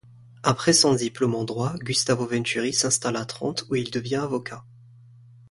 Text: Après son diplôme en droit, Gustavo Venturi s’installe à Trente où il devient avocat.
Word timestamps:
Après 0.41 0.73
son 0.73 0.95
diplôme 0.95 1.35
en 1.35 1.43
droit, 1.43 1.75
Gustavo 1.77 2.25
Venturi 2.25 2.73
s’installe 2.73 3.17
à 3.17 3.25
Trente 3.25 3.65
où 3.69 3.75
il 3.75 3.91
devient 3.91 4.15
avocat. 4.15 4.65